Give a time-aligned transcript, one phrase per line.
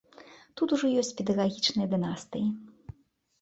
[0.61, 2.47] Тут ужо ёсць педагагічныя дынастыі.